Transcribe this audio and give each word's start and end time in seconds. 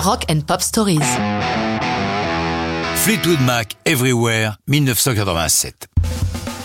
Rock 0.00 0.24
and 0.30 0.40
Pop 0.46 0.62
Stories. 0.62 1.00
Fleetwood 2.94 3.40
Mac 3.42 3.76
Everywhere 3.84 4.56
1987. 4.66 5.88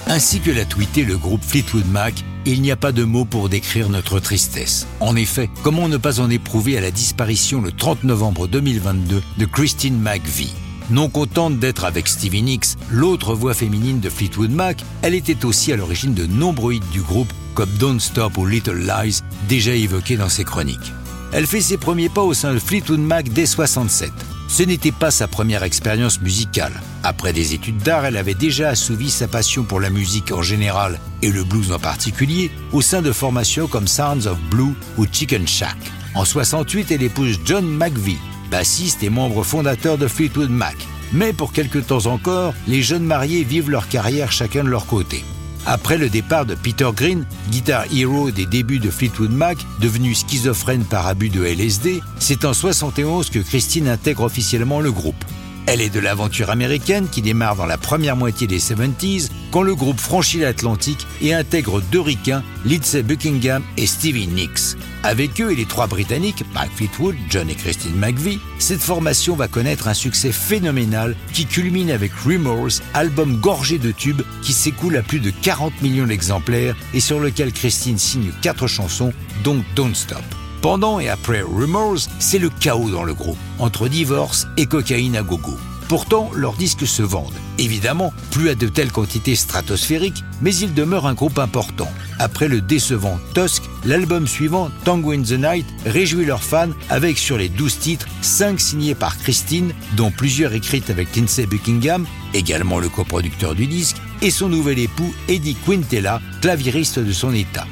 Ainsi 0.08 0.40
que 0.40 0.52
l'a 0.52 0.64
tweeté 0.64 1.04
le 1.04 1.18
groupe 1.18 1.44
Fleetwood 1.44 1.86
Mac, 1.92 2.14
il 2.46 2.62
n'y 2.62 2.72
a 2.72 2.78
pas 2.78 2.94
de 2.94 3.04
mots 3.04 3.26
pour 3.26 3.50
décrire 3.50 3.90
notre 3.90 4.22
tristesse. 4.22 4.88
En 5.02 5.18
effet, 5.18 5.50
comment 5.64 5.90
ne 5.90 5.98
pas 5.98 6.22
en 6.22 6.30
éprouver 6.30 6.78
à 6.78 6.82
la 6.82 6.92
disparition 6.92 7.60
le 7.60 7.74
30 7.74 8.06
novembre 8.06 8.48
2022 8.48 9.22
de 9.38 9.46
Christine 9.46 10.00
McVie? 10.00 10.54
Non 10.90 11.10
contente 11.10 11.60
d'être 11.60 11.84
avec 11.84 12.08
Stevie 12.08 12.42
Nicks, 12.44 12.78
l'autre 12.90 13.34
voix 13.34 13.54
féminine 13.54 14.00
de 14.00 14.10
Fleetwood 14.10 14.52
Mac, 14.52 14.82
elle 15.02 15.14
était 15.14 15.44
aussi 15.44 15.74
à 15.74 15.76
l'origine 15.76 16.14
de 16.14 16.26
nombreux 16.26 16.76
hits 16.76 16.92
du 16.94 17.02
groupe 17.02 17.34
comme 17.54 17.72
Don't 17.80 18.00
Stop 18.00 18.38
ou 18.38 18.46
Little 18.46 18.80
Lies, 18.80 19.20
déjà 19.50 19.74
évoqués 19.74 20.16
dans 20.16 20.30
ses 20.30 20.46
chroniques. 20.46 20.94
Elle 21.32 21.48
fait 21.48 21.62
ses 21.62 21.78
premiers 21.78 22.10
pas 22.10 22.22
au 22.22 22.34
sein 22.34 22.54
de 22.54 22.60
Fleetwood 22.60 23.00
Mac 23.00 23.30
dès 23.30 23.46
67. 23.46 24.12
Ce 24.48 24.64
n'était 24.64 24.92
pas 24.92 25.12
sa 25.12 25.28
première 25.28 25.64
expérience 25.64 26.22
musicale. 26.22 26.74
Après 27.04 27.34
des 27.34 27.54
études 27.54 27.80
d'art, 27.80 28.06
elle 28.06 28.18
avait 28.18 28.36
déjà 28.36 28.70
assouvi 28.70 29.10
sa 29.10 29.28
passion 29.28 29.64
pour 29.64 29.80
la 29.80 29.90
musique 29.90 30.32
en 30.32 30.42
général 30.42 31.00
et 31.22 31.32
le 31.32 31.44
blues 31.44 31.72
en 31.72 31.80
particulier 31.80 32.52
au 32.72 32.82
sein 32.82 33.02
de 33.02 33.12
formations 33.12 33.68
comme 33.68 33.88
Sounds 33.88 34.28
of 34.28 34.40
Blue 34.50 34.76
ou 34.98 35.06
Chicken 35.12 35.48
Shack. 35.48 35.78
En 36.14 36.26
68, 36.26 36.92
elle 36.92 37.04
épouse 37.04 37.40
John 37.44 37.66
McVie, 37.66 38.20
bassiste 38.50 39.04
et 39.04 39.10
membre 39.10 39.44
fondateur 39.44 39.98
de 39.98 40.08
Fleetwood 40.08 40.52
Mac. 40.52 40.78
Mais 41.12 41.34
pour 41.34 41.52
quelque 41.52 41.80
temps 41.80 42.06
encore, 42.06 42.54
les 42.68 42.82
jeunes 42.82 43.04
mariés 43.04 43.44
vivent 43.44 43.70
leur 43.70 43.88
carrière 43.88 44.32
chacun 44.32 44.64
de 44.64 44.70
leur 44.70 44.86
côté. 44.86 45.24
Après 45.68 45.98
le 45.98 46.10
départ 46.10 46.46
de 46.46 46.54
Peter 46.54 46.90
Green, 46.96 47.26
guitar 47.50 47.86
hero 47.92 48.30
des 48.30 48.46
débuts 48.46 48.80
de 48.80 48.92
Fleetwood 48.92 49.32
Mac, 49.32 49.58
devenu 49.80 50.14
schizophrène 50.14 50.84
par 50.84 51.08
abus 51.08 51.30
de 51.30 51.44
LSD, 51.44 52.02
c'est 52.20 52.46
en 52.46 52.54
71 52.54 53.32
que 53.32 53.40
Christine 53.40 53.88
intègre 53.88 54.24
officiellement 54.24 54.80
le 54.80 54.92
groupe. 54.92 55.26
Elle 55.68 55.82
est 55.82 55.90
de 55.90 56.00
l'aventure 56.00 56.52
américaine 56.52 57.08
qui 57.10 57.24
démarre 57.24 57.56
dans 57.56 57.66
la 57.66 57.80
première 57.80 58.16
moitié 58.16 58.46
des 58.46 58.60
70s 58.60 59.30
quand 59.50 59.64
le 59.64 59.74
groupe 59.74 60.00
franchit 60.00 60.40
l'Atlantique 60.40 61.08
et 61.22 61.34
intègre 61.34 61.82
deux 61.82 62.02
ricains, 62.02 62.44
Lindsay 62.66 63.02
Buckingham 63.02 63.64
et 63.76 63.88
Stevie 63.88 64.28
Nicks. 64.28 64.78
Avec 65.02 65.42
eux 65.42 65.52
et 65.52 65.56
les 65.56 65.66
trois 65.66 65.88
Britanniques, 65.88 66.44
Mike 66.54 66.72
Fleetwood, 66.76 67.16
John 67.30 67.50
et 67.50 67.56
Christine 67.56 67.96
McVie, 67.96 68.40
cette 68.60 68.82
formation 68.82 69.36
va 69.36 69.48
connaître 69.48 69.88
un 69.88 69.96
succès 69.96 70.32
phénoménal 70.32 71.16
qui 71.34 71.48
culmine 71.48 71.90
avec 71.90 72.12
Remorse, 72.14 72.84
album 72.94 73.38
gorgé 73.38 73.80
de 73.80 73.92
tubes 73.92 74.22
qui 74.44 74.54
s'écoule 74.54 74.98
à 74.98 75.02
plus 75.02 75.20
de 75.20 75.32
40 75.32 75.82
millions 75.82 76.06
d'exemplaires 76.06 76.76
et 76.94 77.00
sur 77.00 77.20
lequel 77.20 77.52
Christine 77.52 77.98
signe 77.98 78.32
quatre 78.44 78.68
chansons, 78.68 79.14
dont 79.44 79.64
Don't 79.76 79.96
Stop. 79.96 80.24
Pendant 80.66 81.00
et 81.00 81.10
après 81.10 81.44
Rumors, 81.44 82.08
c'est 82.18 82.40
le 82.40 82.50
chaos 82.50 82.90
dans 82.90 83.04
le 83.04 83.14
groupe, 83.14 83.38
entre 83.60 83.88
divorce 83.88 84.48
et 84.58 84.66
cocaïne 84.66 85.16
à 85.16 85.22
gogo. 85.22 85.56
Pourtant, 85.88 86.32
leurs 86.34 86.56
disques 86.56 86.88
se 86.88 87.04
vendent. 87.04 87.38
Évidemment, 87.60 88.12
plus 88.32 88.50
à 88.50 88.56
de 88.56 88.68
telles 88.68 88.92
quantités 88.92 89.36
stratosphériques, 89.36 90.24
mais 90.42 90.56
ils 90.56 90.74
demeurent 90.74 91.06
un 91.06 91.14
groupe 91.14 91.38
important. 91.38 91.88
Après 92.18 92.48
le 92.48 92.62
décevant 92.62 93.20
Tusk, 93.36 93.62
l'album 93.86 94.26
suivant, 94.26 94.72
Tango 94.86 95.12
in 95.12 95.22
the 95.22 95.34
Night, 95.34 95.68
réjouit 95.86 96.26
leurs 96.26 96.42
fans 96.42 96.72
avec 96.90 97.20
sur 97.20 97.38
les 97.38 97.50
12 97.50 97.78
titres, 97.78 98.08
5 98.24 98.60
signés 98.60 98.96
par 98.96 99.20
Christine, 99.20 99.72
dont 99.96 100.10
plusieurs 100.10 100.54
écrites 100.54 100.90
avec 100.90 101.16
Lindsay 101.16 101.46
Buckingham, 101.46 102.08
également 102.34 102.80
le 102.80 102.90
coproducteur 102.90 103.54
du 103.54 103.68
disque, 103.68 103.98
et 104.24 104.32
son 104.32 104.50
nouvel 104.50 104.80
époux 104.80 105.14
Eddie 105.28 105.58
Quintella, 105.64 106.22
claviériste 106.42 106.98
de 106.98 107.12
son 107.12 107.36
état. 107.36 107.68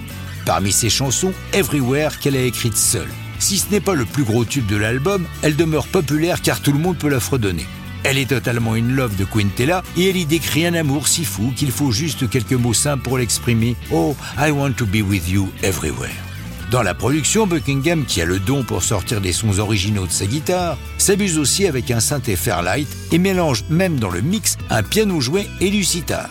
Parmi 0.46 0.72
ses 0.72 0.90
chansons, 0.90 1.34
Everywhere 1.54 2.20
qu'elle 2.20 2.36
a 2.36 2.42
écrite 2.42 2.78
seule. 2.78 3.10
Si 3.40 3.58
ce 3.58 3.70
n'est 3.72 3.82
pas 3.82 3.94
le 3.94 4.06
plus 4.06 4.24
gros 4.24 4.46
tube 4.46 4.68
de 4.68 4.76
l'album, 4.76 5.26
elle 5.42 5.56
demeure 5.56 5.88
populaire 5.88 6.42
car 6.42 6.62
tout 6.62 6.72
le 6.72 6.80
monde 6.80 6.98
peut 6.98 7.10
la 7.10 7.20
fredonner. 7.20 7.66
Elle 8.04 8.18
est 8.18 8.30
totalement 8.30 8.74
in 8.74 8.90
love 8.90 9.16
de 9.16 9.24
Quintella 9.24 9.82
et 9.96 10.10
elle 10.10 10.18
y 10.18 10.26
décrit 10.26 10.66
un 10.66 10.74
amour 10.74 11.08
si 11.08 11.24
fou 11.24 11.54
qu'il 11.56 11.72
faut 11.72 11.92
juste 11.92 12.30
quelques 12.30 12.54
mots 12.54 12.74
simples 12.74 13.04
pour 13.04 13.18
l'exprimer. 13.18 13.78
Oh, 13.92 14.16
I 14.38 14.52
want 14.52 14.74
to 14.74 14.86
be 14.86 15.02
with 15.02 15.30
you 15.30 15.50
everywhere. 15.62 16.12
Dans 16.70 16.82
la 16.82 16.94
production, 16.94 17.48
Buckingham, 17.48 18.04
qui 18.04 18.22
a 18.22 18.26
le 18.26 18.40
don 18.40 18.64
pour 18.64 18.82
sortir 18.82 19.22
des 19.22 19.32
sons 19.32 19.60
originaux 19.60 20.08
de 20.08 20.12
sa 20.12 20.26
guitare, 20.26 20.78
s'abuse 20.98 21.38
aussi 21.38 21.68
avec 21.68 21.92
un 21.92 22.00
synthé 22.00 22.36
Fairlight 22.36 22.88
et 23.12 23.20
mélange 23.20 23.64
même 23.70 24.00
dans 24.00 24.10
le 24.10 24.22
mix 24.22 24.58
un 24.70 24.84
piano 24.84 25.22
joué 25.22 25.48
et 25.62 25.70
du 25.70 25.84
sitar. 25.84 26.30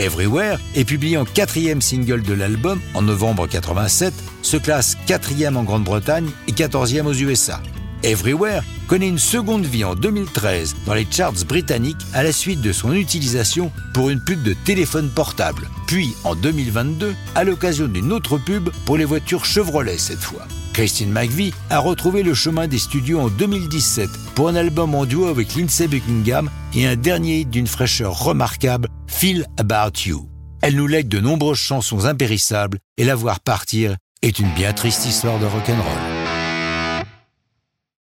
Everywhere 0.00 0.58
est 0.74 0.86
publié 0.86 1.18
en 1.18 1.26
quatrième 1.26 1.82
single 1.82 2.22
de 2.22 2.32
l'album 2.32 2.80
en 2.94 3.02
novembre 3.02 3.46
87, 3.46 4.14
se 4.40 4.56
classe 4.56 4.96
quatrième 5.06 5.58
en 5.58 5.62
Grande-Bretagne 5.62 6.30
et 6.48 6.52
quatorzième 6.52 7.06
aux 7.06 7.12
USA. 7.12 7.60
Everywhere 8.02 8.62
connaît 8.88 9.08
une 9.08 9.18
seconde 9.18 9.66
vie 9.66 9.84
en 9.84 9.94
2013 9.94 10.76
dans 10.86 10.94
les 10.94 11.06
charts 11.10 11.44
britanniques 11.46 12.00
à 12.12 12.22
la 12.22 12.32
suite 12.32 12.60
de 12.60 12.72
son 12.72 12.92
utilisation 12.92 13.70
pour 13.94 14.10
une 14.10 14.22
pub 14.22 14.42
de 14.42 14.54
téléphone 14.64 15.10
portable, 15.10 15.68
puis 15.86 16.14
en 16.24 16.34
2022 16.34 17.14
à 17.34 17.44
l'occasion 17.44 17.86
d'une 17.86 18.12
autre 18.12 18.38
pub 18.38 18.70
pour 18.84 18.96
les 18.96 19.04
voitures 19.04 19.44
Chevrolet 19.44 19.98
cette 19.98 20.20
fois. 20.20 20.46
Christine 20.72 21.12
McVie 21.12 21.52
a 21.68 21.78
retrouvé 21.78 22.22
le 22.22 22.34
chemin 22.34 22.68
des 22.68 22.78
studios 22.78 23.20
en 23.20 23.28
2017 23.28 24.08
pour 24.34 24.48
un 24.48 24.54
album 24.54 24.94
en 24.94 25.04
duo 25.04 25.26
avec 25.26 25.54
Lindsay 25.54 25.88
Buckingham 25.88 26.48
et 26.74 26.86
un 26.86 26.96
dernier 26.96 27.44
d'une 27.44 27.66
fraîcheur 27.66 28.18
remarquable, 28.18 28.88
Feel 29.06 29.46
About 29.58 30.00
You. 30.06 30.28
Elle 30.62 30.76
nous 30.76 30.86
lègue 30.86 31.08
de 31.08 31.20
nombreuses 31.20 31.58
chansons 31.58 32.04
impérissables 32.04 32.78
et 32.96 33.04
la 33.04 33.14
voir 33.14 33.40
partir 33.40 33.96
est 34.22 34.38
une 34.38 34.52
bien 34.54 34.72
triste 34.72 35.06
histoire 35.06 35.38
de 35.38 35.46
rock'n'roll. 35.46 36.19